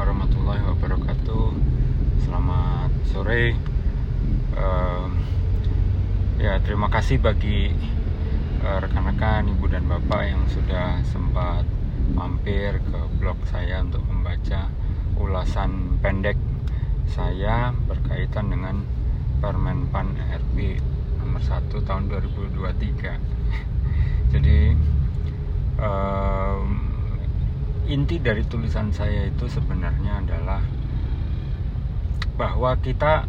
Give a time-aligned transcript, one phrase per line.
[0.00, 1.52] warahmatullahi wabarakatuh.
[2.24, 3.52] Selamat sore.
[4.56, 5.12] Uh,
[6.40, 7.68] ya terima kasih bagi
[8.64, 11.68] uh, rekan-rekan ibu dan bapak yang sudah sempat
[12.16, 14.72] mampir ke blog saya untuk membaca
[15.20, 16.40] ulasan pendek
[17.04, 18.80] saya berkaitan dengan
[19.44, 20.80] Permen Pan RB
[21.20, 23.20] nomor 1 tahun 2023.
[24.32, 24.60] Jadi
[25.76, 26.89] um,
[27.90, 30.62] inti dari tulisan saya itu sebenarnya adalah
[32.38, 33.26] bahwa kita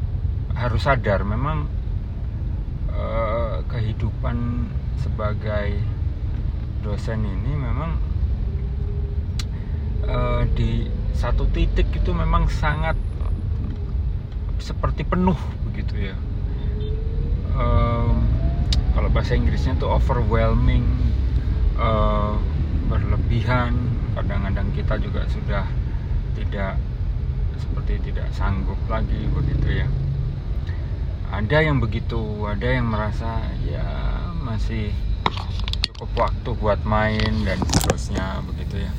[0.54, 1.66] harus sadar memang
[2.94, 4.70] eh, kehidupan
[5.02, 5.82] sebagai
[6.86, 7.92] dosen ini memang
[10.06, 10.86] eh, di
[11.18, 12.96] satu titik itu memang sangat
[14.62, 16.16] seperti penuh begitu ya.
[17.58, 18.14] Eh,
[18.94, 20.86] kalau bahasa Inggrisnya itu overwhelming
[21.82, 22.34] eh,
[22.86, 25.66] berlebihan kadang-kadang kita juga sudah
[26.36, 26.76] tidak
[27.62, 29.88] seperti tidak sanggup lagi begitu ya.
[31.32, 33.86] Ada yang begitu ada yang merasa ya
[34.44, 34.92] masih
[35.88, 38.92] cukup waktu buat main dan seterusnya begitu ya.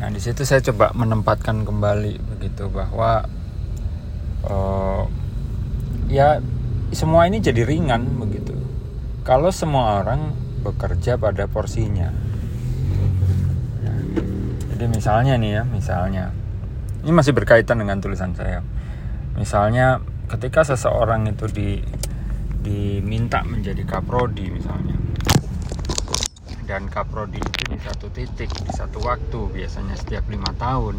[0.00, 3.26] Nah di situ saya coba menempatkan kembali begitu bahwa
[4.46, 5.04] uh,
[6.06, 6.38] ya
[6.94, 8.54] semua ini jadi ringan begitu.
[9.26, 12.29] Kalau semua orang bekerja pada porsinya
[14.80, 16.32] jadi misalnya nih ya, misalnya
[17.04, 18.64] ini masih berkaitan dengan tulisan saya.
[19.36, 21.84] Misalnya ketika seseorang itu di
[22.64, 24.96] diminta menjadi kaprodi misalnya
[26.64, 30.96] dan kaprodi itu di satu titik di satu waktu biasanya setiap lima tahun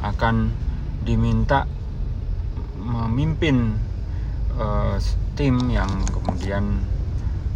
[0.00, 0.56] akan
[1.04, 1.68] diminta
[2.80, 3.76] memimpin
[4.56, 4.96] uh,
[5.36, 6.80] tim yang kemudian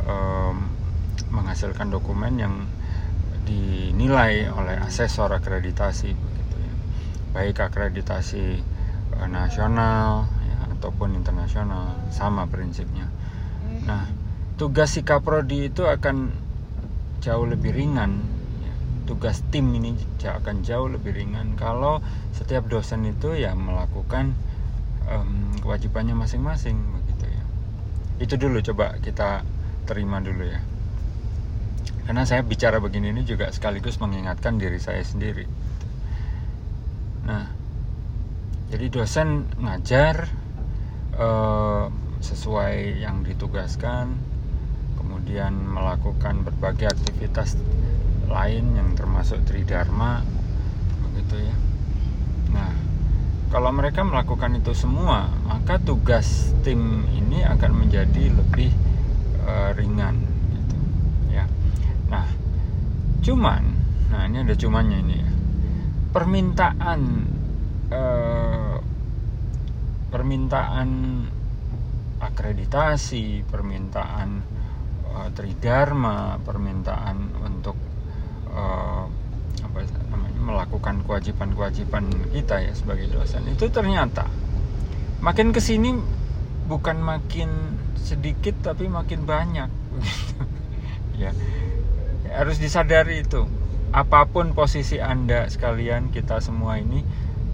[0.05, 0.53] uh,
[1.33, 2.69] menghasilkan dokumen yang
[3.49, 6.75] dinilai oleh asesor akreditasi begitu ya.
[7.33, 8.61] Baik akreditasi
[9.17, 13.09] uh, nasional ya, ataupun internasional sama prinsipnya.
[13.89, 14.05] Nah
[14.61, 16.29] tugas si kaprodi itu akan
[17.25, 18.21] jauh lebih ringan
[18.61, 18.75] ya.
[19.09, 22.05] tugas tim ini akan jauh lebih ringan kalau
[22.37, 24.37] setiap dosen itu ya melakukan
[25.09, 27.45] um, kewajibannya masing-masing begitu ya.
[28.21, 29.41] Itu dulu coba kita
[29.89, 30.61] terima dulu ya
[32.09, 35.45] karena saya bicara begini ini juga sekaligus mengingatkan diri saya sendiri.
[37.29, 37.53] Nah
[38.73, 40.25] jadi dosen ngajar
[41.21, 41.85] eh,
[42.25, 44.17] sesuai yang ditugaskan
[44.97, 47.61] kemudian melakukan berbagai aktivitas
[48.25, 50.25] lain yang termasuk tridharma
[51.05, 51.57] begitu ya.
[52.57, 52.73] Nah
[53.53, 58.73] kalau mereka melakukan itu semua maka tugas tim ini akan menjadi lebih
[59.45, 60.28] uh, ringan
[62.09, 62.27] Nah,
[63.21, 63.63] cuman,
[64.09, 65.31] nah ini ada cumannya ini ya.
[66.09, 67.01] Permintaan
[67.93, 68.77] eh,
[70.09, 70.89] permintaan
[72.19, 74.29] akreditasi, permintaan
[75.13, 77.77] eh, tridharma, permintaan untuk
[78.49, 79.05] eh,
[79.59, 79.79] apa
[80.11, 84.25] namanya melakukan kewajiban-kewajiban kita ya sebagai dosen itu ternyata
[85.19, 85.99] makin ke sini
[86.71, 87.51] bukan makin
[87.99, 89.67] sedikit tapi makin banyak
[91.23, 91.35] ya
[92.33, 93.45] harus disadari itu.
[93.93, 97.01] Apa pun posisi anda sekalian kita semua ini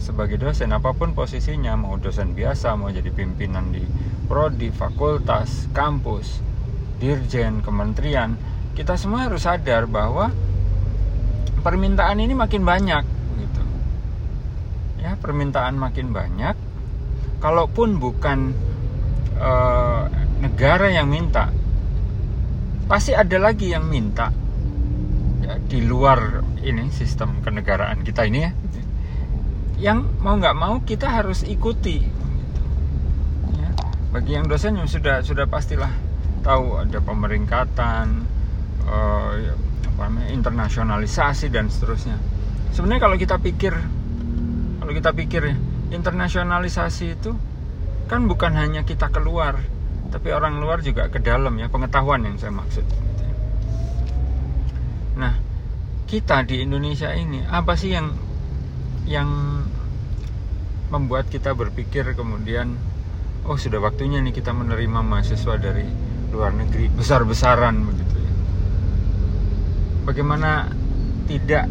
[0.03, 3.81] sebagai dosen apa pun posisinya mau dosen biasa mau jadi pimpinan di
[4.27, 6.43] prodi fakultas kampus
[6.99, 8.35] dirjen kementerian
[8.75, 10.35] kita semua harus sadar bahwa
[11.63, 13.05] permintaan ini makin banyak
[13.39, 13.63] gitu.
[15.01, 16.59] Ya permintaan makin banyak.
[17.39, 18.53] Kalaupun bukan
[19.39, 19.53] e,
[20.43, 21.55] negara yang minta
[22.85, 24.29] pasti ada lagi yang minta
[25.69, 28.53] di luar ini sistem kenegaraan kita ini ya.
[29.81, 32.01] Yang mau nggak mau kita harus ikuti.
[33.55, 33.69] Ya,
[34.15, 35.93] bagi yang dosen yang sudah sudah pastilah
[36.45, 38.07] tahu ada pemeringkatan
[38.89, 39.33] uh,
[39.95, 42.17] apa namanya internasionalisasi dan seterusnya.
[42.75, 43.75] Sebenarnya kalau kita pikir
[44.81, 45.57] kalau kita pikir ya,
[45.95, 47.33] internasionalisasi itu
[48.05, 49.57] kan bukan hanya kita keluar
[50.13, 52.85] tapi orang luar juga ke dalam ya pengetahuan yang saya maksud
[55.15, 55.35] Nah,
[56.11, 58.15] kita di Indonesia ini apa sih yang
[59.05, 59.29] yang
[60.91, 62.79] membuat kita berpikir kemudian
[63.45, 65.85] oh sudah waktunya nih kita menerima mahasiswa dari
[66.33, 68.33] luar negeri besar-besaran begitu ya.
[70.09, 70.69] Bagaimana
[71.31, 71.67] tidak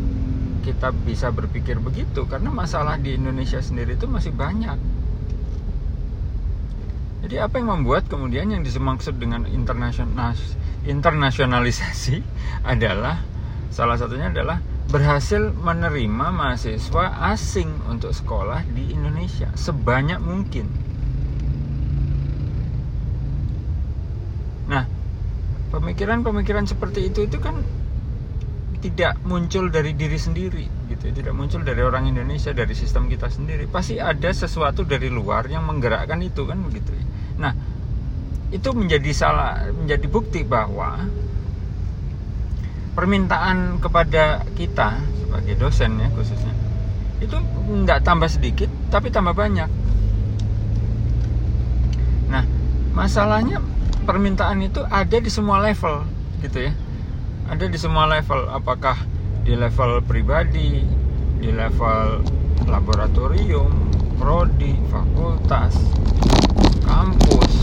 [0.63, 4.79] kita bisa berpikir begitu karena masalah di Indonesia sendiri itu masih banyak.
[7.23, 10.35] Jadi apa yang membuat kemudian yang dimaksud dengan internasional
[10.83, 12.19] internasionalisasi
[12.73, 13.32] adalah
[13.73, 14.61] Salah satunya adalah
[14.93, 20.69] berhasil menerima mahasiswa asing untuk sekolah di Indonesia sebanyak mungkin.
[24.69, 24.85] Nah,
[25.73, 27.65] pemikiran-pemikiran seperti itu itu kan
[28.83, 33.63] tidak muncul dari diri sendiri gitu tidak muncul dari orang Indonesia dari sistem kita sendiri
[33.71, 37.05] pasti ada sesuatu dari luar yang menggerakkan itu kan begitu ya.
[37.39, 37.53] nah
[38.51, 40.99] itu menjadi salah menjadi bukti bahwa
[42.93, 46.53] permintaan kepada kita sebagai dosen ya khususnya
[47.23, 47.37] itu
[47.71, 49.69] nggak tambah sedikit tapi tambah banyak.
[52.27, 52.43] Nah
[52.91, 53.63] masalahnya
[54.03, 56.03] permintaan itu ada di semua level
[56.43, 56.73] gitu ya.
[57.47, 58.99] Ada di semua level apakah
[59.43, 60.83] di level pribadi
[61.39, 62.23] di level
[62.67, 63.71] laboratorium
[64.19, 65.75] prodi fakultas
[66.83, 67.53] kampus.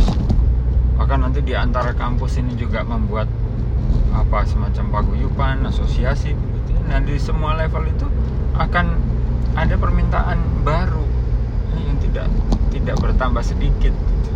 [0.97, 3.29] Bahkan nanti di antara kampus ini juga membuat
[4.15, 8.07] apa semacam paguyupan asosiasi begitu nah di semua level itu
[8.59, 8.99] akan
[9.55, 11.07] ada permintaan baru
[11.79, 12.27] yang tidak
[12.71, 14.31] tidak bertambah sedikit gitu.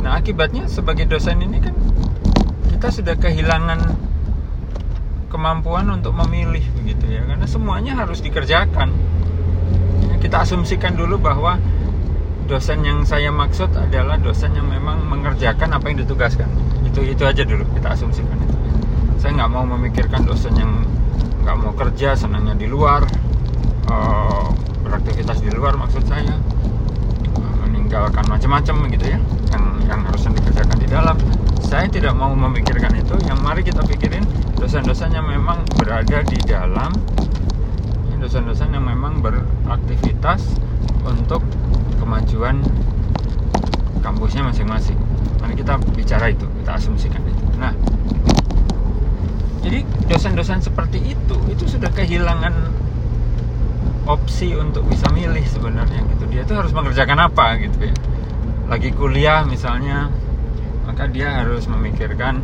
[0.00, 1.76] nah akibatnya sebagai dosen ini kan
[2.80, 3.80] kita sudah kehilangan
[5.30, 7.22] kemampuan untuk memilih begitu ya.
[7.24, 8.90] Karena semuanya harus dikerjakan.
[10.20, 11.56] Kita asumsikan dulu bahwa
[12.50, 16.50] dosen yang saya maksud adalah dosen yang memang mengerjakan apa yang ditugaskan
[16.90, 18.56] itu itu aja dulu kita asumsikan itu.
[19.22, 20.82] Saya nggak mau memikirkan dosen yang
[21.46, 23.06] nggak mau kerja senangnya di luar
[23.86, 24.50] uh,
[24.82, 26.34] beraktivitas di luar maksud saya.
[27.38, 29.18] Uh, meninggalkan macam-macam gitu ya
[29.54, 31.16] yang yang harusnya dikerjakan di dalam.
[31.62, 33.14] Saya tidak mau memikirkan itu.
[33.22, 34.26] Yang mari kita pikirin
[34.58, 36.90] dosen-dosen yang memang berada di dalam
[38.20, 40.44] dosen-dosen yang memang beraktivitas
[41.08, 41.40] untuk
[41.96, 42.60] kemajuan
[44.04, 44.98] kampusnya masing-masing.
[45.40, 47.44] Mari kita bicara itu, kita asumsikan itu.
[47.58, 47.74] Nah,
[49.66, 52.54] jadi dosen-dosen seperti itu itu sudah kehilangan
[54.06, 56.30] opsi untuk bisa milih sebenarnya gitu.
[56.30, 57.94] Dia itu harus mengerjakan apa gitu ya.
[58.70, 60.14] Lagi kuliah misalnya,
[60.86, 62.38] maka dia harus memikirkan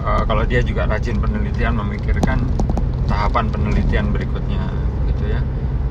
[0.00, 2.48] uh, kalau dia juga rajin penelitian memikirkan
[3.04, 4.72] tahapan penelitian berikutnya
[5.12, 5.44] gitu ya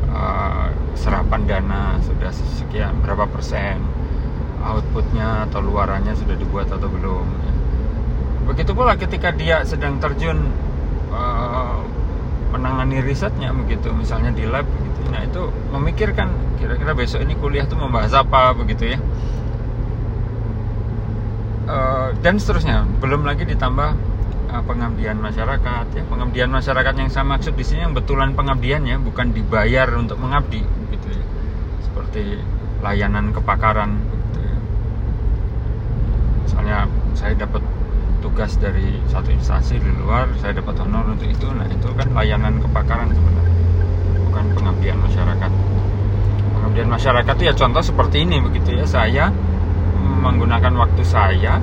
[0.10, 3.78] uh, serapan dana sudah sekian berapa persen
[4.64, 7.28] outputnya atau luarannya sudah dibuat atau belum.
[8.48, 10.52] Begitu pula ketika dia sedang terjun
[11.12, 11.84] uh,
[12.52, 15.00] menangani risetnya begitu misalnya di lab begitu.
[15.12, 19.00] Nah itu memikirkan kira-kira besok ini kuliah itu membahas apa begitu ya.
[21.64, 23.90] Uh, dan seterusnya belum lagi ditambah
[24.52, 26.04] uh, pengabdian masyarakat ya.
[26.08, 30.64] Pengabdian masyarakat yang saya maksud di sini yang betulan pengabdian ya bukan dibayar untuk mengabdi
[30.92, 31.24] gitu ya.
[31.88, 32.44] Seperti
[32.84, 33.96] layanan kepakaran
[36.54, 36.86] misalnya
[37.18, 37.66] saya dapat
[38.22, 42.62] tugas dari satu instansi di luar saya dapat honor untuk itu nah itu kan layanan
[42.62, 43.56] kepakaran sebenarnya
[44.30, 45.52] bukan pengabdian masyarakat
[46.56, 49.34] pengabdian masyarakat itu ya contoh seperti ini begitu ya saya
[50.24, 51.58] menggunakan waktu saya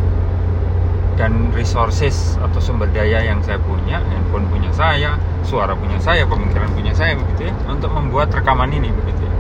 [1.17, 6.73] dan resources atau sumber daya yang saya punya, handphone punya saya, suara punya saya, pemikiran
[6.73, 9.35] punya saya begitu ya, untuk membuat rekaman ini begitu ya.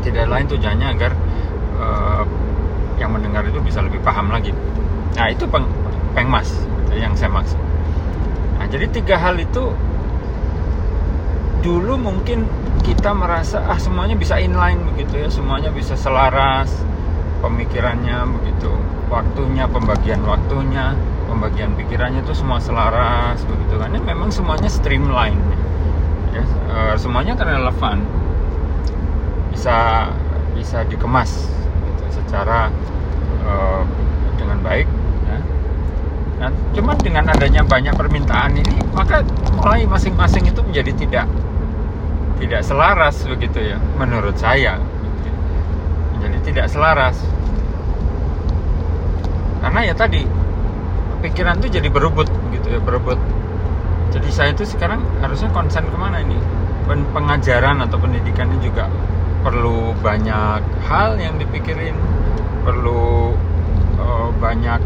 [0.00, 1.12] Tidak lain tujuannya agar
[1.76, 2.15] uh,
[2.96, 4.52] yang mendengar itu bisa lebih paham lagi.
[5.16, 5.68] Nah itu peng,
[6.12, 6.48] pengmas
[6.92, 7.58] yang saya maksud.
[8.56, 9.72] Nah jadi tiga hal itu
[11.60, 12.46] dulu mungkin
[12.86, 16.72] kita merasa ah semuanya bisa inline begitu ya, semuanya bisa selaras
[17.44, 18.72] pemikirannya begitu.
[19.06, 20.96] Waktunya pembagian waktunya
[21.30, 23.92] pembagian pikirannya itu semua selaras begitu kan.
[23.92, 25.38] Ya memang semuanya streamline
[26.36, 27.98] ya e, semuanya kan relevan
[29.52, 30.08] bisa
[30.52, 31.48] bisa dikemas
[32.26, 32.68] secara
[33.46, 33.52] e,
[34.36, 34.88] dengan baik.
[36.36, 39.24] Nah, cuman dengan adanya banyak permintaan ini maka
[39.56, 41.26] mulai masing-masing itu menjadi tidak
[42.36, 44.76] tidak selaras begitu ya menurut saya.
[46.16, 47.16] Menjadi tidak selaras.
[49.64, 50.28] Karena ya tadi
[51.24, 53.16] pikiran tuh jadi berebut gitu ya berebut.
[54.12, 56.36] Jadi saya itu sekarang harusnya konsen ke mana ini?
[56.86, 58.86] Pengajaran atau pendidikannya juga
[59.42, 61.96] perlu banyak hal yang dipikirin
[62.66, 63.30] perlu
[64.02, 64.82] uh, banyak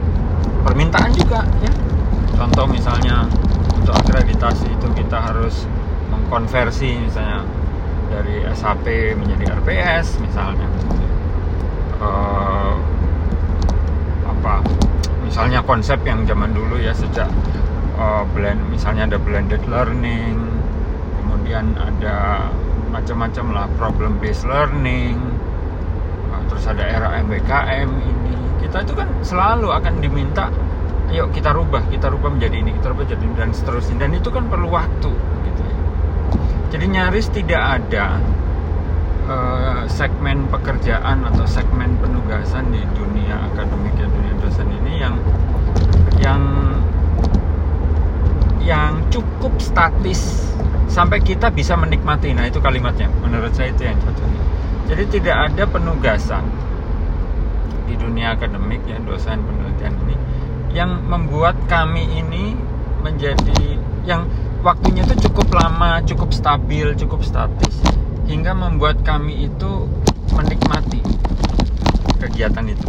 [0.68, 1.72] permintaan juga ya.
[2.36, 3.24] Contoh misalnya
[3.72, 5.64] untuk akreditasi itu kita harus
[6.12, 7.40] mengkonversi misalnya
[8.12, 10.68] dari SAP menjadi RPS misalnya.
[12.00, 12.76] Uh,
[14.24, 14.64] apa
[15.24, 17.28] misalnya konsep yang zaman dulu ya sejak
[18.00, 20.36] uh, blend misalnya ada blended learning
[21.20, 22.48] kemudian ada
[22.88, 25.29] macam-macam lah problem based learning
[26.50, 28.34] terus ada era MBKM ini.
[28.66, 30.50] Kita itu kan selalu akan diminta
[31.10, 33.96] yuk kita rubah kita rubah menjadi ini kita rubah jadi ini, dan seterusnya.
[34.02, 35.10] Dan itu kan perlu waktu
[35.46, 35.76] gitu ya.
[36.74, 38.18] Jadi nyaris tidak ada
[39.30, 45.14] uh, segmen pekerjaan atau segmen penugasan di dunia akademik dan dunia dosen ini yang
[46.20, 46.42] yang
[48.60, 50.50] yang cukup statis
[50.86, 52.34] sampai kita bisa menikmati.
[52.34, 53.10] Nah itu kalimatnya.
[53.22, 54.39] Menurut saya itu yang cocok
[54.90, 56.42] jadi tidak ada penugasan
[57.86, 60.16] di dunia akademik ya dosen penelitian ini
[60.74, 62.58] yang membuat kami ini
[63.02, 64.26] menjadi yang
[64.60, 67.80] waktunya itu cukup lama, cukup stabil, cukup statis
[68.26, 69.86] hingga membuat kami itu
[70.34, 71.02] menikmati
[72.20, 72.88] kegiatan itu.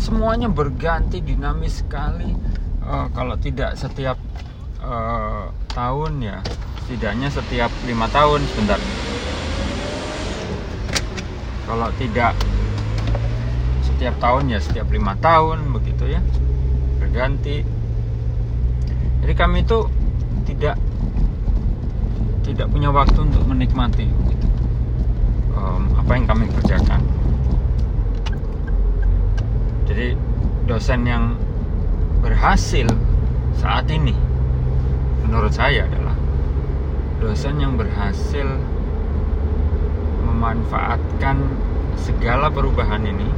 [0.00, 2.34] Semuanya berganti dinamis sekali.
[2.80, 4.18] Uh, kalau tidak setiap
[4.82, 6.38] uh, tahun ya,
[6.82, 8.80] setidaknya setiap lima tahun sebentar.
[11.70, 12.34] Kalau tidak
[13.86, 16.18] setiap tahun ya setiap lima tahun begitu ya.
[16.98, 17.62] Berganti.
[19.22, 19.86] Jadi kami itu
[20.50, 20.74] tidak
[22.42, 24.46] tidak punya waktu untuk menikmati gitu,
[25.54, 27.06] um, apa yang kami kerjakan.
[29.86, 30.18] Jadi
[30.66, 31.38] dosen yang
[32.18, 32.90] berhasil
[33.54, 34.16] saat ini
[35.22, 36.18] menurut saya adalah
[37.22, 38.58] dosen yang berhasil
[40.40, 41.36] memanfaatkan
[42.00, 43.28] segala perubahan ini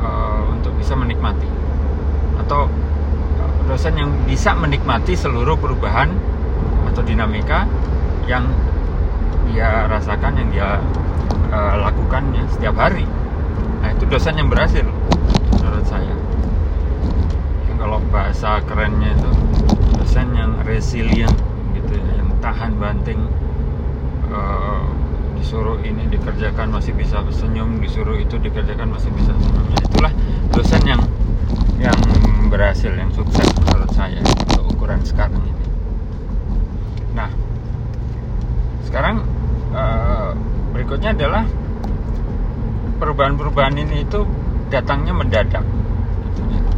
[0.00, 1.44] uh, untuk bisa menikmati.
[2.40, 2.72] Atau
[3.36, 6.08] uh, dosen yang bisa menikmati seluruh perubahan
[6.88, 7.68] atau dinamika
[8.24, 8.48] yang
[9.52, 10.70] dia rasakan yang dia
[11.52, 13.04] uh, lakukan ya setiap hari.
[13.84, 14.88] Nah itu dosen yang berhasil
[15.60, 16.16] menurut saya.
[17.68, 19.30] Yang kalau bahasa kerennya itu
[20.00, 21.36] dosen yang resilient
[21.76, 23.20] gitu ya yang tahan banting
[25.42, 29.66] disuruh ini dikerjakan masih bisa senyum disuruh itu dikerjakan masih bisa senyum.
[29.74, 30.12] Ya, itulah
[30.54, 31.02] dosen yang
[31.82, 31.98] yang
[32.46, 35.64] berhasil yang sukses menurut saya untuk ukuran sekarang ini.
[37.18, 37.26] Nah
[38.86, 39.26] sekarang
[39.74, 40.30] uh,
[40.70, 41.42] berikutnya adalah
[43.02, 44.22] perubahan-perubahan ini itu
[44.70, 45.66] datangnya mendadak.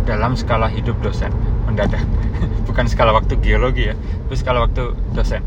[0.09, 1.37] Dalam skala hidup dosen
[1.69, 2.01] mendadak.
[2.69, 3.95] Bukan skala waktu geologi ya
[4.25, 5.45] tapi skala waktu dosen.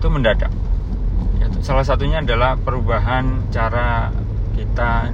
[0.00, 0.48] Itu mendadak
[1.58, 4.14] salah satunya adalah perubahan cara
[4.54, 5.10] kita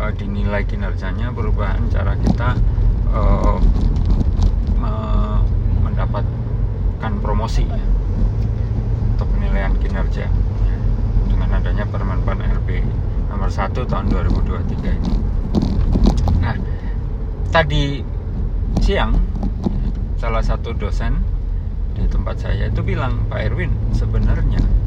[0.00, 2.56] uh, dinilai kinerjanya, perubahan cara kita
[3.12, 3.60] uh,
[4.80, 4.92] me
[5.84, 7.84] mendapatkan promosi ya,
[9.16, 10.26] atau penilaian kinerja
[11.28, 12.80] dengan adanya Permen Pan RB
[13.28, 15.12] nomor 1 tahun 2023 ini.
[16.40, 16.56] Nah,
[17.52, 18.00] tadi
[18.80, 19.18] siang
[20.18, 21.18] salah satu dosen
[21.98, 24.77] di tempat saya itu bilang Pak Erwin sebenarnya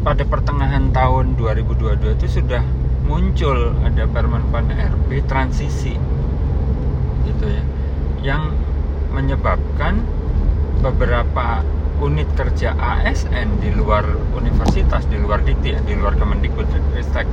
[0.00, 2.64] pada pertengahan tahun 2022 itu sudah
[3.04, 5.92] muncul ada Permen Pan RB transisi
[7.28, 7.62] gitu ya
[8.24, 8.42] yang
[9.12, 10.00] menyebabkan
[10.80, 11.60] beberapa
[12.00, 16.64] unit kerja ASN di luar universitas di luar Dikti ya, di luar Kemendikbud
[16.96, 17.28] Ristek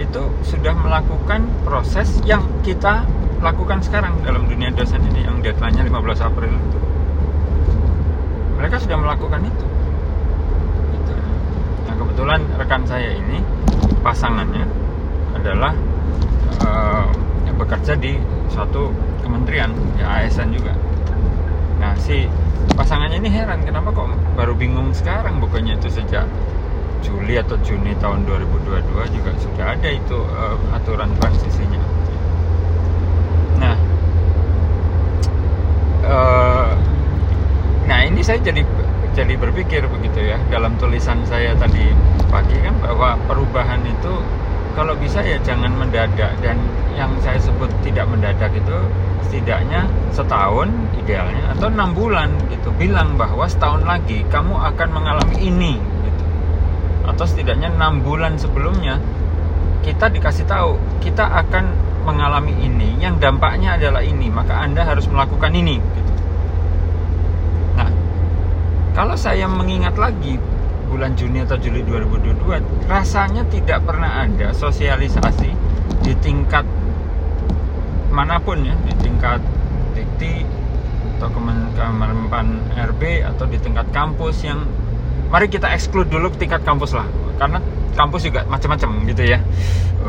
[0.00, 3.04] itu sudah melakukan proses yang kita
[3.44, 6.78] lakukan sekarang dalam dunia dosen ini yang deadline-nya 15 April itu.
[8.56, 9.77] Mereka sudah melakukan itu
[12.18, 13.38] kebetulan rekan saya ini
[14.02, 14.66] pasangannya
[15.38, 15.70] adalah
[16.66, 17.06] uh,
[17.46, 18.18] yang bekerja di
[18.50, 18.90] suatu
[19.22, 20.74] kementerian ya ASN juga.
[21.78, 22.26] Nah si
[22.74, 25.38] pasangannya ini heran kenapa kok baru bingung sekarang?
[25.38, 26.26] Bukannya itu sejak
[27.06, 31.78] Juli atau Juni tahun 2022 juga sudah ada itu uh, aturan transisinya.
[33.62, 33.76] Nah
[36.02, 36.74] uh,
[37.86, 38.66] nah ini saya jadi
[39.18, 40.38] jadi berpikir begitu ya.
[40.46, 41.90] Dalam tulisan saya tadi
[42.30, 44.14] pagi kan bahwa perubahan itu
[44.78, 46.38] kalau bisa ya jangan mendadak.
[46.38, 46.62] Dan
[46.94, 48.78] yang saya sebut tidak mendadak itu
[49.26, 50.70] setidaknya setahun
[51.02, 52.70] idealnya atau enam bulan gitu.
[52.78, 56.24] Bilang bahwa setahun lagi kamu akan mengalami ini gitu.
[57.10, 59.02] Atau setidaknya enam bulan sebelumnya
[59.82, 61.74] kita dikasih tahu kita akan
[62.06, 63.02] mengalami ini.
[63.02, 66.08] Yang dampaknya adalah ini maka anda harus melakukan ini gitu
[68.98, 70.42] kalau saya mengingat lagi
[70.90, 75.54] bulan Juni atau Juli 2022 rasanya tidak pernah ada sosialisasi
[76.02, 76.66] di tingkat
[78.10, 79.38] mana pun ya di tingkat
[79.94, 80.42] dikti
[81.14, 84.66] atau kemenpan RB atau di tingkat kampus yang
[85.30, 87.06] mari kita exclude dulu tingkat kampus lah
[87.38, 87.62] karena
[87.94, 89.38] kampus juga macam-macam gitu ya.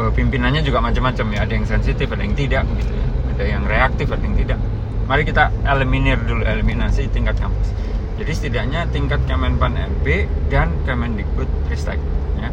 [0.01, 3.05] Eh, pimpinannya juga macam-macam ya ada yang sensitif ada yang tidak gitu ya
[3.37, 4.57] ada yang reaktif ada yang tidak.
[5.05, 7.69] Mari kita eliminir dulu eliminasi tingkat kampus
[8.19, 11.97] jadi setidaknya tingkat Kemenpan RB dan Kemendikbud Ristek
[12.35, 12.51] ya.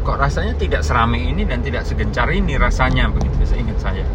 [0.00, 4.06] Kok rasanya tidak seramai ini dan tidak segencar ini rasanya begitu seingat saya.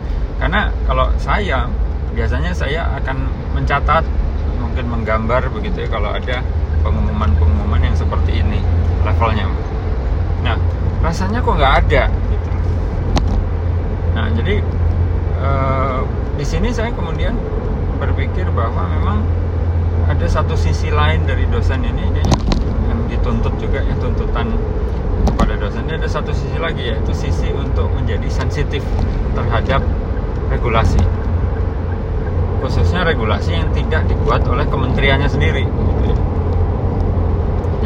[0.41, 1.69] karena kalau saya
[2.17, 4.01] biasanya saya akan mencatat
[4.57, 6.41] mungkin menggambar begitu ya kalau ada
[6.81, 8.57] pengumuman-pengumuman yang seperti ini
[9.05, 9.45] levelnya
[10.41, 10.57] nah
[11.05, 12.49] rasanya kok nggak ada gitu
[14.17, 14.55] nah jadi
[15.45, 15.99] eh,
[16.41, 17.37] di sini saya kemudian
[18.01, 19.21] berpikir bahwa memang
[20.09, 22.05] ada satu sisi lain dari dosen ini
[22.89, 24.49] yang dituntut juga ya tuntutan
[25.29, 25.85] kepada dosen.
[25.85, 28.81] Ini ada satu sisi lagi yaitu sisi untuk menjadi sensitif
[29.37, 29.83] terhadap
[30.49, 31.01] regulasi.
[32.61, 36.17] Khususnya regulasi yang tidak dibuat oleh kementeriannya sendiri gitu ya.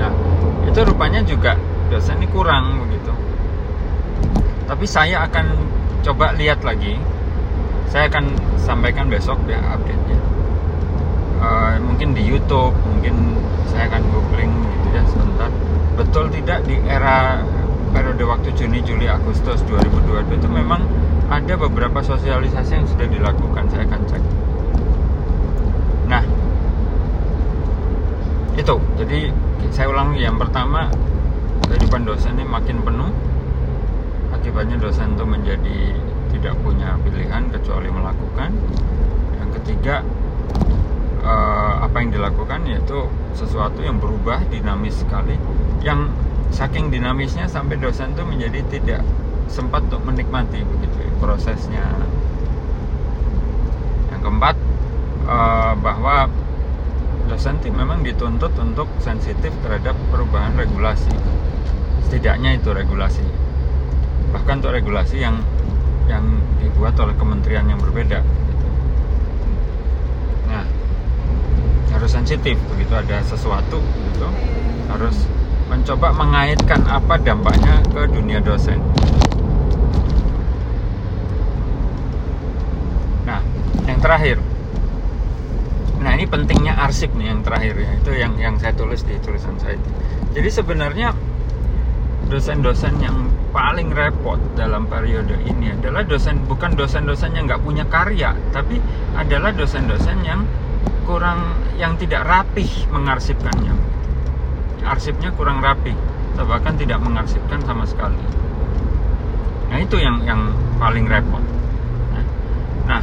[0.04, 0.10] ya
[0.68, 1.56] itu rupanya juga
[1.88, 3.12] dosen ini kurang begitu.
[4.68, 5.46] Tapi saya akan
[6.04, 7.00] coba lihat lagi.
[7.88, 10.20] Saya akan sampaikan besok ya update-nya
[11.40, 13.40] uh, mungkin di YouTube mungkin
[13.72, 15.50] saya akan googling gitu ya sebentar
[15.96, 17.44] betul tidak di era
[17.96, 20.84] periode waktu Juni Juli Agustus 2022 itu memang
[21.32, 24.24] ada beberapa sosialisasi yang sudah dilakukan saya akan cek
[26.06, 26.22] Nah,
[28.54, 28.76] itu.
[29.02, 29.20] Jadi
[29.74, 30.88] saya ulangi yang pertama
[31.66, 33.10] kehidupan dosen ini makin penuh.
[34.32, 35.80] Akibatnya dosen itu menjadi
[36.30, 38.54] tidak punya pilihan kecuali melakukan.
[39.42, 40.06] Yang ketiga
[41.26, 45.36] eh, apa yang dilakukan yaitu sesuatu yang berubah dinamis sekali
[45.82, 46.14] yang
[46.54, 49.02] saking dinamisnya sampai dosen itu menjadi tidak
[49.50, 51.86] sempat untuk menikmati begitu ya, prosesnya.
[54.10, 54.56] Yang keempat
[55.30, 56.32] uh, bahwa
[57.30, 61.14] dosen tim memang dituntut untuk sensitif terhadap perubahan regulasi.
[62.08, 63.26] Setidaknya itu regulasi.
[64.34, 65.42] Bahkan untuk regulasi yang
[66.06, 66.26] yang
[66.62, 68.68] dibuat oleh kementerian yang berbeda gitu.
[70.46, 70.62] nah
[71.96, 74.28] harus sensitif begitu ada sesuatu gitu.
[74.92, 75.16] Harus
[75.72, 78.78] mencoba mengaitkan apa dampaknya ke dunia dosen.
[83.24, 83.42] Nah
[83.88, 84.38] yang terakhir.
[86.04, 87.92] Nah ini pentingnya arsip nih yang terakhir ya.
[87.98, 89.80] Itu yang yang saya tulis di tulisan saya.
[90.36, 91.16] Jadi sebenarnya
[92.28, 98.36] dosen-dosen yang paling repot dalam periode ini adalah dosen bukan dosen-dosen yang nggak punya karya,
[98.52, 98.84] tapi
[99.16, 100.44] adalah dosen-dosen yang
[101.06, 103.74] kurang yang tidak rapih mengarsipkannya.
[104.86, 108.20] Arsipnya kurang atau bahkan tidak mengarsipkan sama sekali.
[109.72, 111.42] Nah itu yang yang paling repot.
[112.86, 113.02] Nah,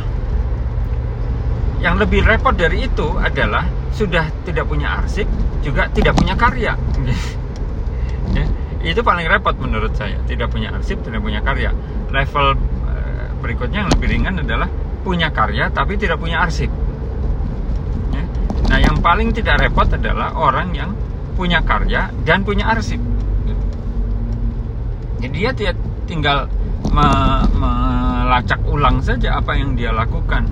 [1.83, 5.27] yang lebih repot dari itu adalah sudah tidak punya arsip
[5.61, 6.73] juga tidak punya karya
[8.39, 8.47] ya,
[8.81, 11.75] itu paling repot menurut saya tidak punya arsip tidak punya karya
[12.09, 12.57] level
[12.89, 14.71] eh, berikutnya yang lebih ringan adalah
[15.03, 16.71] punya karya tapi tidak punya arsip.
[18.73, 20.97] Nah yang paling tidak repot adalah orang yang
[21.37, 22.99] punya karya dan punya arsip
[25.21, 25.73] jadi dia
[26.09, 26.49] tinggal
[26.93, 30.45] melacak ulang saja apa yang dia lakukan.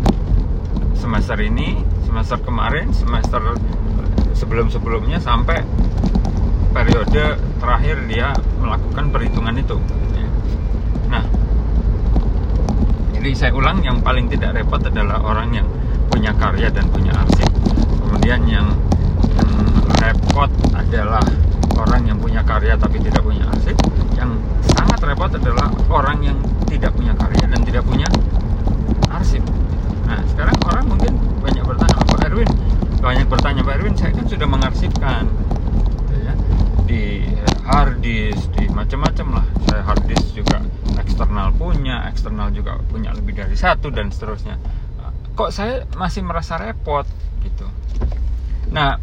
[0.95, 1.75] Semester ini
[2.11, 3.55] semester kemarin semester
[4.35, 5.63] sebelum-sebelumnya sampai
[6.75, 9.79] periode terakhir dia melakukan perhitungan itu
[11.07, 11.23] nah
[13.15, 15.67] jadi saya ulang yang paling tidak repot adalah orang yang
[16.11, 17.47] punya karya dan punya arsip
[18.21, 18.69] kemudian yang,
[19.33, 19.49] yang
[19.97, 21.25] repot adalah
[21.81, 23.73] orang yang punya karya tapi tidak punya arsip
[24.13, 24.37] yang
[24.77, 26.37] sangat repot adalah orang yang
[26.69, 28.05] tidak punya karya dan tidak punya
[29.09, 29.41] arsip
[30.05, 32.51] Nah sekarang orang mungkin banyak bertanya Pak Erwin,
[33.01, 35.25] banyak bertanya Pak Erwin, saya kan sudah mengarsipkan
[36.13, 36.35] ya,
[36.85, 37.25] di
[37.65, 39.47] hard disk, di macam-macam lah.
[39.65, 40.61] Saya hard disk juga
[41.01, 44.61] eksternal punya, eksternal juga punya lebih dari satu dan seterusnya.
[45.39, 47.09] Kok saya masih merasa repot
[47.41, 47.65] gitu?
[48.71, 48.99] Nah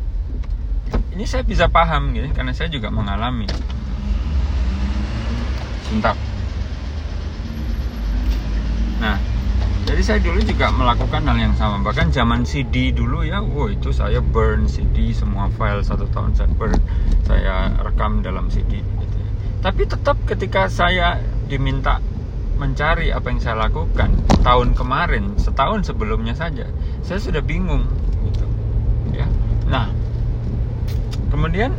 [1.13, 3.47] ini saya bisa paham gitu karena saya juga mengalami.
[5.87, 6.15] Sebentar.
[8.97, 9.15] Nah,
[9.87, 13.95] jadi saya dulu juga melakukan hal yang sama bahkan zaman CD dulu ya wow itu
[13.95, 16.75] saya burn CD semua file satu tahun saya burn
[17.23, 19.29] saya rekam dalam CD gitu ya.
[19.63, 22.03] tapi tetap ketika saya diminta
[22.59, 24.11] mencari apa yang saya lakukan
[24.43, 26.67] tahun kemarin setahun sebelumnya saja
[26.99, 27.87] saya sudah bingung
[28.27, 28.43] gitu
[29.15, 29.23] ya
[29.67, 29.91] nah
[31.29, 31.75] kemudian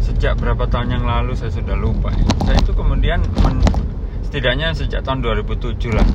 [0.00, 2.24] sejak berapa tahun yang lalu saya sudah lupa ya.
[2.46, 3.58] saya itu kemudian men,
[4.22, 6.08] setidaknya sejak tahun 2007 lah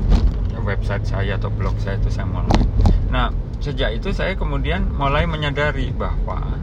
[0.62, 2.62] website saya atau blog saya itu saya mulai.
[3.10, 6.56] Nah, sejak itu saya kemudian mulai menyadari bahwa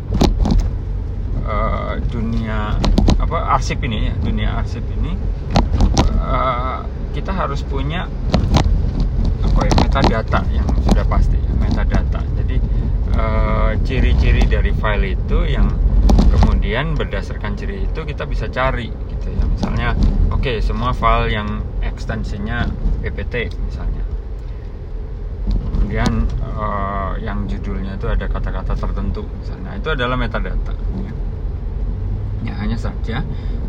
[1.43, 2.79] uh, dunia
[3.19, 5.13] apa arsip ini ya, dunia arsip ini
[6.17, 8.07] uh, kita harus punya
[9.43, 12.23] apa ya metadata yang sudah pasti ya, metadata.
[13.19, 15.67] Uh, ciri-ciri dari file itu yang
[16.31, 19.89] kemudian berdasarkan ciri itu kita bisa cari gitu ya misalnya
[20.31, 22.63] oke okay, semua file yang ekstensinya
[23.03, 24.03] ppt misalnya
[25.51, 30.71] kemudian uh, yang judulnya itu ada kata-kata tertentu misalnya itu adalah metadata
[31.03, 31.13] ya.
[32.47, 33.19] ya hanya saja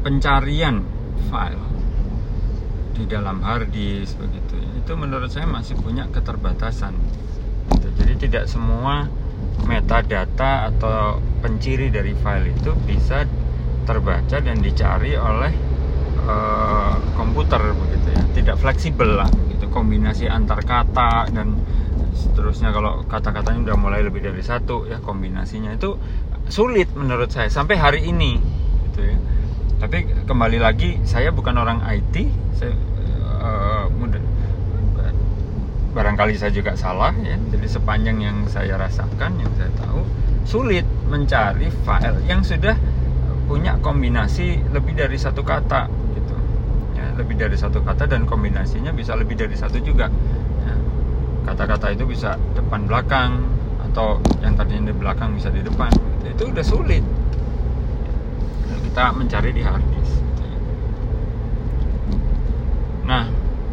[0.06, 0.86] pencarian
[1.26, 1.66] file
[2.94, 6.94] di dalam hard disk begitu ya, itu menurut saya masih punya keterbatasan
[7.74, 7.88] gitu.
[7.98, 9.10] jadi tidak semua
[9.68, 13.22] metadata atau penciri dari file itu bisa
[13.86, 15.52] terbaca dan dicari oleh
[16.26, 18.22] uh, komputer begitu ya.
[18.34, 21.60] Tidak fleksibel lah begitu kombinasi antar kata dan
[22.16, 22.74] seterusnya.
[22.74, 25.94] Kalau kata-katanya udah mulai lebih dari satu ya kombinasinya itu
[26.50, 28.42] sulit menurut saya sampai hari ini
[28.90, 29.16] gitu ya.
[29.80, 32.16] Tapi kembali lagi saya bukan orang IT
[32.58, 32.74] saya
[33.90, 34.09] mudah
[35.90, 37.34] barangkali saya juga salah ya.
[37.36, 40.02] Jadi sepanjang yang saya rasakan yang saya tahu
[40.46, 42.74] sulit mencari file yang sudah
[43.50, 46.34] punya kombinasi lebih dari satu kata gitu.
[46.94, 50.06] Ya lebih dari satu kata dan kombinasinya bisa lebih dari satu juga.
[50.62, 50.74] Ya,
[51.50, 53.42] kata-kata itu bisa depan belakang
[53.90, 55.90] atau yang tadinya di belakang bisa di depan
[56.40, 57.04] itu udah sulit.
[58.80, 60.18] Kita mencari di hard disk.
[60.18, 60.58] Gitu ya.
[63.04, 63.24] nah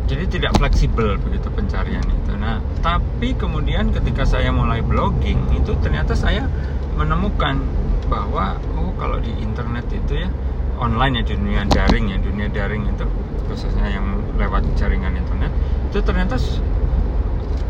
[0.07, 2.33] jadi tidak fleksibel begitu pencarian itu.
[2.39, 6.47] Nah, tapi kemudian ketika saya mulai blogging itu ternyata saya
[6.95, 7.59] menemukan
[8.07, 10.31] bahwa oh kalau di internet itu ya
[10.79, 13.03] online ya dunia daring ya dunia daring itu
[13.51, 15.51] khususnya yang lewat jaringan internet
[15.91, 16.39] itu ternyata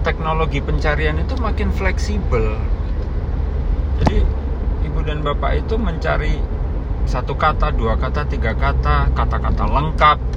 [0.06, 2.54] teknologi pencarian itu makin fleksibel.
[3.98, 4.22] Jadi
[4.86, 6.38] ibu dan bapak itu mencari
[7.10, 10.37] satu kata, dua kata, tiga kata, kata-kata lengkap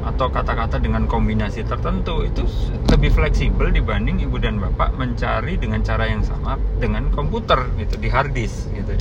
[0.00, 2.48] atau kata-kata dengan kombinasi tertentu itu
[2.88, 8.08] lebih fleksibel dibanding ibu dan bapak mencari dengan cara yang sama dengan komputer gitu di
[8.08, 8.96] hard disk gitu.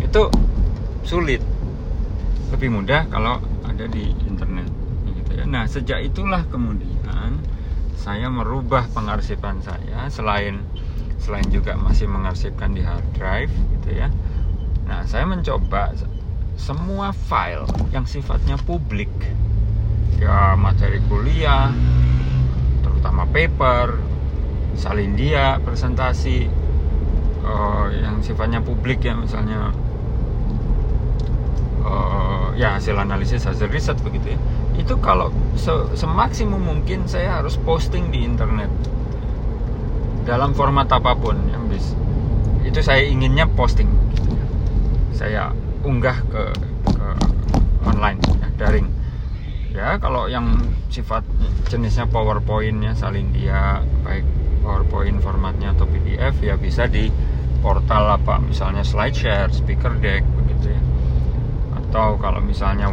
[0.00, 0.22] Itu
[1.04, 1.44] sulit.
[2.52, 4.68] Lebih mudah kalau ada di internet
[5.20, 5.44] gitu ya.
[5.44, 7.40] Nah sejak itulah kemudian
[7.96, 10.64] saya merubah pengarsipan saya selain
[11.22, 14.08] selain juga masih mengarsipkan di hard drive gitu ya.
[14.88, 15.94] Nah saya mencoba
[16.56, 17.64] semua file
[17.94, 19.08] yang sifatnya publik
[20.22, 21.74] ya materi kuliah
[22.86, 23.98] terutama paper
[24.78, 26.46] salin dia presentasi
[27.42, 29.74] uh, yang sifatnya publik ya misalnya.
[31.82, 34.40] Uh, ya hasil analisis hasil riset begitu ya.
[34.78, 38.70] Itu kalau se semaksimum mungkin saya harus posting di internet.
[40.22, 41.98] Dalam format apa pun yang bisa
[42.62, 43.90] itu saya inginnya posting.
[45.10, 45.50] Saya
[45.82, 46.44] unggah ke,
[46.86, 47.06] ke
[47.82, 48.86] online ya, daring
[49.72, 50.52] ya kalau yang
[50.92, 51.24] sifat
[51.72, 54.24] jenisnya PowerPoint ya salin dia baik
[54.62, 57.10] PowerPoint formatnya atau PDF ya bisa di
[57.62, 60.82] portal apa misalnya SlideShare, Speaker Deck begitu ya.
[61.78, 62.90] Atau kalau misalnya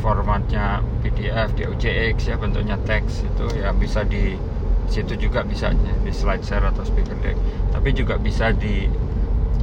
[0.00, 4.40] formatnya PDF di OJX ya bentuknya teks itu ya bisa di
[4.88, 7.36] situ juga bisa ya, di SlideShare atau Speaker Deck.
[7.70, 8.88] Tapi juga bisa di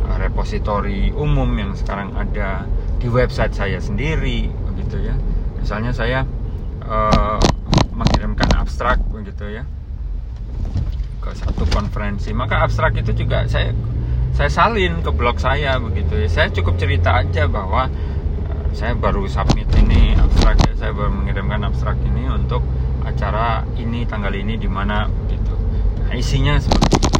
[0.05, 2.69] uh, repositori umum yang sekarang ada
[3.01, 5.17] di website saya sendiri begitu ya.
[5.57, 6.23] Misalnya saya
[6.87, 7.37] uh,
[7.93, 9.63] mengirimkan abstrak begitu ya
[11.21, 12.31] ke satu konferensi.
[12.31, 13.75] Maka abstrak itu juga saya
[14.33, 16.27] saya salin ke blog saya begitu ya.
[16.31, 20.73] Saya cukup cerita aja bahwa uh, saya baru submit ini abstrak ya.
[20.87, 22.63] saya baru mengirimkan abstrak ini untuk
[23.03, 25.55] acara ini tanggal ini di mana begitu.
[26.07, 27.15] Nah, isinya seperti ini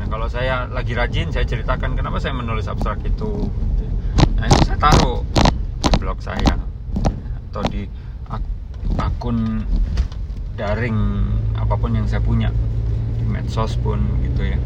[0.00, 3.48] nah kalau saya lagi rajin saya ceritakan kenapa saya menulis abstrak itu.
[4.40, 5.22] Nah itu saya taruh
[5.82, 6.56] di blog saya
[7.52, 7.84] atau di
[8.98, 9.64] akun
[10.56, 10.98] daring
[11.56, 12.50] apa pun yang saya punya
[13.18, 14.58] di medsos pun gitu ya.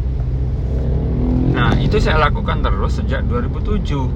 [1.56, 4.08] Nah itu saya lakukan terus sejak 2007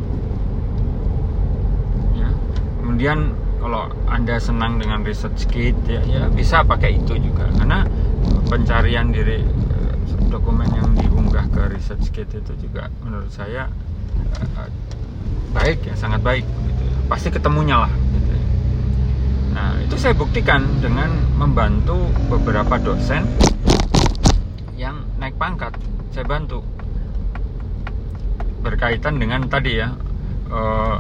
[2.19, 2.29] ya
[2.81, 7.47] kemudian kalau anda senang dengan research kit ya, ya bisa pakai itu juga.
[7.61, 7.85] Karena
[8.49, 9.93] pencarian diri eh,
[10.27, 13.71] dokumen yang diunggah ke research kit itu juga menurut saya
[14.59, 14.71] eh,
[15.51, 16.95] baik ya sangat baik gitu ya.
[17.11, 17.93] pasti ketemunya lah
[19.51, 23.27] Nah, itu saya buktikan dengan membantu beberapa dosen
[24.79, 25.75] yang naik pangkat.
[26.15, 26.63] Saya bantu
[28.61, 29.89] berkaitan dengan tadi ya
[30.53, 30.97] eh,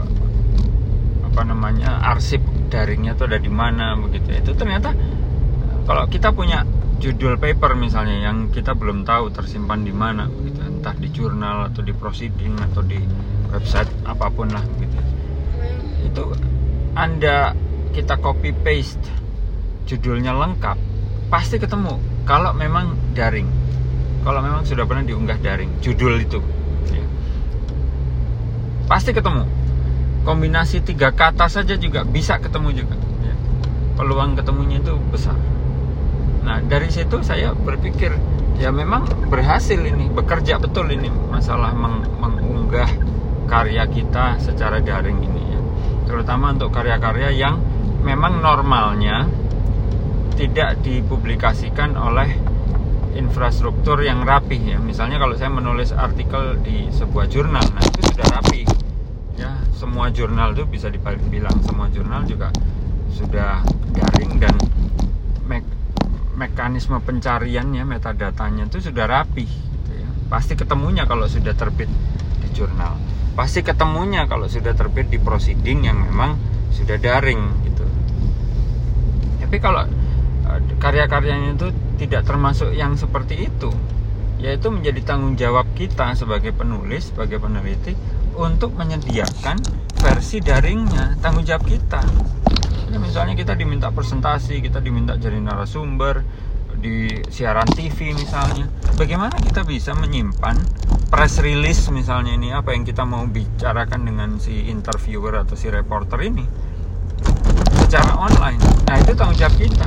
[1.31, 2.41] apa namanya arsip
[2.73, 4.35] daringnya itu ada di mana begitu.
[4.35, 4.95] Itu ternyata
[5.87, 6.67] kalau kita punya
[7.01, 11.81] judul paper misalnya yang kita belum tahu tersimpan di mana begitu entah di jurnal atau
[11.81, 13.01] di proceeding atau di
[13.49, 15.01] website apa pun lah begitu
[16.05, 16.23] itu
[16.93, 17.57] anda
[17.90, 19.03] kita copy paste
[19.90, 20.79] judulnya lengkap
[21.31, 21.98] pasti ketemu.
[22.26, 23.61] Kalau memang daring
[24.20, 26.38] kalau memang sudah pernah diunggah daring judul itu.
[26.92, 27.05] Ya.
[28.85, 29.48] pasti ketemu.
[30.20, 32.96] Kombinasi tiga kata saja juga bisa ketemu juga.
[33.24, 33.35] Ya.
[33.96, 35.37] peluang ketemunya itu besar.
[36.44, 38.12] Nah dari situ saya berpikir
[38.61, 42.92] ya memang berhasil ini bekerja betul ini masalah meng mengunggah
[43.48, 45.61] karya kita secara daring ini ya.
[46.05, 47.57] Terutama untuk karya-karya yang
[48.01, 49.29] memang normalnya
[50.37, 52.33] tidak dipublikasikan oleh
[53.15, 54.79] infrastruktur yang rapih ya.
[54.81, 58.63] Misalnya kalau saya menulis artikel di sebuah jurnal nah itu sudah rapi
[59.41, 62.53] ya semua jurnal itu bisa dibilang semua jurnal juga
[63.09, 63.65] sudah
[63.97, 64.53] daring dan
[65.49, 65.65] me
[66.37, 70.09] mekanisme pencariannya metadatanya itu sudah rapi gitu ya.
[70.29, 71.89] pasti ketemunya kalau sudah terbit
[72.41, 72.97] di jurnal.
[73.37, 76.37] Pasti ketemunya kalau sudah terbit di proceeding yang memang
[76.73, 77.80] sudah daring gitu
[79.51, 83.75] tapi kalau eh, karya-karyanya itu tidak termasuk yang seperti itu
[84.39, 87.99] yaitu menjadi tanggung jawab kita sebagai penulis sebagai peneliti
[88.39, 89.59] untuk menyediakan
[89.99, 91.99] versi daringnya tanggung jawab kita.
[92.95, 96.23] Ya, misalnya kita diminta presentasi kita diminta jadi narasumber
[96.79, 100.63] di siaran TV misalnya bagaimana kita bisa menyimpan
[101.11, 106.23] press release misalnya ini apa yang kita mau bicarakan dengan si interviewer atau si reporter
[106.23, 106.69] ini
[107.90, 108.62] secara online.
[108.87, 109.87] Nah itu tanggung jawab kita.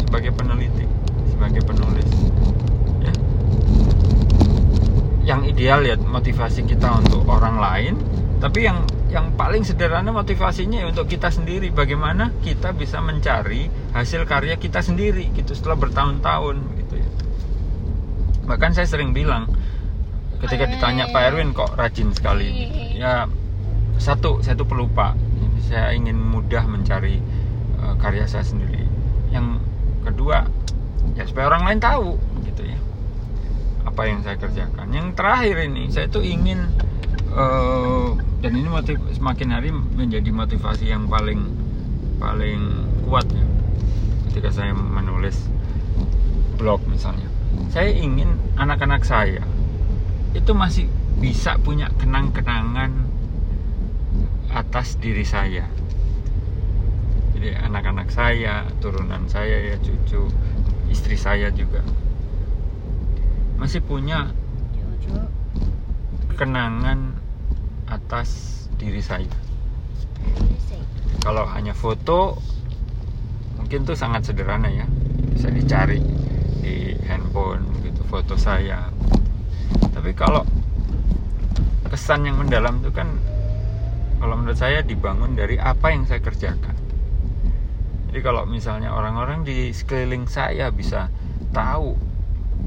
[0.00, 0.88] Sebagai peneliti
[1.28, 2.08] sebagai penulis
[3.04, 3.12] ya.
[5.36, 7.94] Yang ideal ya motivasi kita untuk orang lain
[8.40, 11.68] tapi yang yang paling sederhana motivasinya ya untuk kita sendiri.
[11.68, 17.08] Bagaimana kita bisa mencari hasil karya kita sendiri gitu setelah bertahun-tahun gitu ya.
[18.48, 19.52] Bahkan saya sering bilang
[20.40, 22.72] ketika ditanya Pak Erwin kok rajin sekali?
[22.96, 23.28] Ya
[24.00, 25.12] satu saya tuh pelupa
[25.66, 27.20] saya ingin mudah mencari
[27.80, 28.86] uh, karya saya sendiri.
[29.30, 29.60] Yang
[30.04, 30.48] kedua
[31.16, 32.78] ya supaya orang lain tahu gitu ya
[33.84, 34.88] apa yang saya kerjakan.
[34.92, 36.68] Yang terakhir ini saya tuh ingin
[37.32, 41.52] uh, dan ini motiv semakin hari menjadi motivasi yang paling
[42.20, 43.44] paling kuat ya
[44.30, 45.48] ketika saya menulis
[46.60, 47.26] blog misalnya.
[47.72, 49.42] Saya ingin anak-anak saya
[50.36, 50.86] itu masih
[51.18, 53.10] bisa punya kenang-kenangan
[54.50, 55.66] atas diri saya.
[57.34, 60.28] Jadi anak-anak saya turunan saya ya cucu
[60.90, 61.80] istri saya juga.
[63.56, 64.34] Masih punya
[66.34, 67.16] kenangan
[67.88, 69.30] atas diri saya.
[71.20, 72.40] Kalau hanya foto
[73.60, 74.88] mungkin tuh sangat sederhana ya.
[75.32, 76.00] Bisa dicari
[76.60, 78.88] di handphone gitu foto saya.
[79.94, 80.44] Tapi kalau
[81.90, 83.08] kesan yang mendalam itu kan
[84.20, 86.76] kalau menurut saya dibangun dari apa yang saya kerjakan.
[88.12, 91.08] Jadi kalau misalnya orang-orang di sekeliling saya bisa
[91.50, 91.96] tahu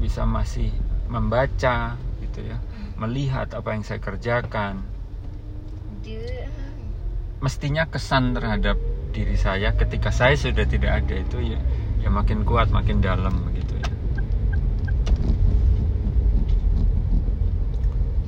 [0.02, 0.68] bisa masih
[1.06, 2.58] membaca gitu ya
[2.98, 4.82] melihat apa yang saya kerjakan.
[7.40, 8.76] Mestinya kesan terhadap
[9.14, 11.60] diri saya ketika saya sudah tidak ada itu ya
[12.02, 13.88] ya makin kuat makin dalam begitu ya.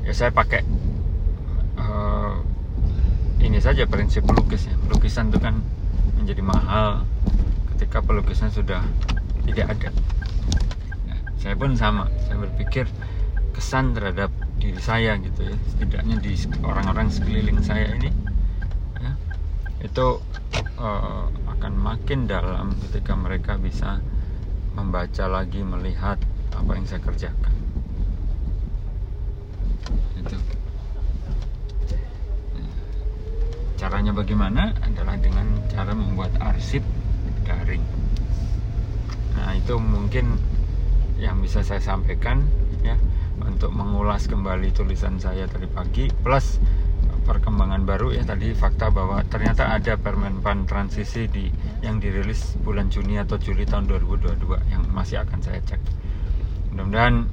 [0.06, 0.62] Ya saya pakai
[1.80, 2.25] uh,
[3.46, 4.74] ini saja prinsip pelukis ya.
[4.90, 5.62] Lukisan itu kan
[6.18, 7.06] menjadi mahal
[7.74, 8.82] ketika pelukisan sudah
[9.46, 9.90] tidak ada.
[11.06, 12.10] Nah, saya pun sama.
[12.26, 12.90] Saya berpikir
[13.54, 15.56] kesan terhadap diri saya gitu ya.
[15.70, 16.34] Setidaknya di
[16.66, 18.10] orang-orang sekeliling saya ini
[18.98, 19.12] ya,
[19.86, 20.18] itu
[20.82, 24.02] uh, akan makin dalam ketika mereka bisa
[24.74, 26.18] membaca lagi melihat
[26.52, 27.54] apa yang saya kerjakan.
[30.18, 30.36] Itu
[33.76, 34.72] caranya bagaimana?
[34.82, 36.82] Adalah dengan cara membuat arsip
[37.46, 37.84] daring
[39.36, 40.40] nah itu mungkin
[41.20, 42.42] yang bisa saya sampaikan
[42.80, 42.96] ya
[43.44, 46.56] untuk mengulas kembali tulisan saya tadi pagi plus
[47.26, 51.50] perkembangan baru ya tadi fakta bahwa ternyata ada permenpan transisi di
[51.82, 55.82] yang dirilis bulan Juni atau Juli tahun 2022 yang masih akan saya cek.
[56.70, 57.26] Mudah-mudahan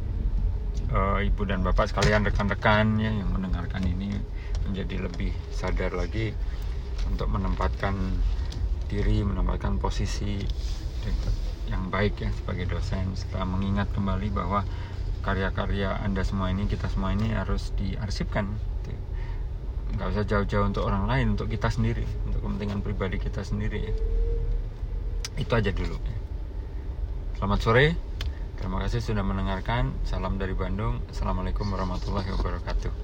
[0.98, 4.18] uh, ibu dan bapak sekalian rekan-rekan ya yang mendengarkan ini
[4.68, 6.32] menjadi lebih sadar lagi
[7.10, 7.96] untuk menempatkan
[8.88, 10.40] diri, menempatkan posisi
[11.68, 13.16] yang baik ya sebagai dosen.
[13.18, 14.64] Setelah mengingat kembali bahwa
[15.24, 18.52] karya-karya anda semua ini kita semua ini harus diarsipkan.
[19.94, 23.96] Nggak usah jauh-jauh untuk orang lain untuk kita sendiri untuk kepentingan pribadi kita sendiri ya.
[25.38, 26.18] Itu aja dulu ya.
[27.38, 27.88] selamat sore.
[28.58, 29.92] Terima kasih sudah mendengarkan.
[30.08, 31.04] Salam dari Bandung.
[31.12, 33.03] Assalamualaikum warahmatullahi wabarakatuh